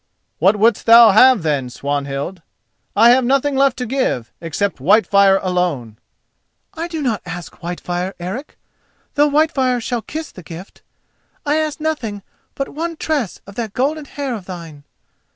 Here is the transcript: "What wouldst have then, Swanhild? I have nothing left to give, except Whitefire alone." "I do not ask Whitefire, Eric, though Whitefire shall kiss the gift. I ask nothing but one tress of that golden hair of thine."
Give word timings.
"What 0.39 0.55
wouldst 0.55 0.87
have 0.87 1.43
then, 1.43 1.69
Swanhild? 1.69 2.41
I 2.95 3.11
have 3.11 3.23
nothing 3.23 3.55
left 3.55 3.77
to 3.77 3.85
give, 3.85 4.31
except 4.41 4.79
Whitefire 4.81 5.37
alone." 5.43 5.97
"I 6.73 6.87
do 6.87 7.03
not 7.03 7.21
ask 7.23 7.57
Whitefire, 7.61 8.13
Eric, 8.19 8.57
though 9.13 9.29
Whitefire 9.29 9.79
shall 9.79 10.01
kiss 10.01 10.31
the 10.31 10.41
gift. 10.41 10.81
I 11.45 11.57
ask 11.57 11.79
nothing 11.79 12.23
but 12.55 12.69
one 12.69 12.97
tress 12.97 13.41
of 13.45 13.53
that 13.57 13.73
golden 13.73 14.05
hair 14.05 14.33
of 14.33 14.45
thine." 14.45 14.85